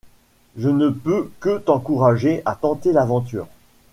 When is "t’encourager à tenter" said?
1.59-2.91